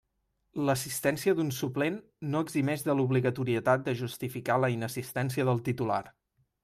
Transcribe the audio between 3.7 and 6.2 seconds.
de justificar la inassistència del titular.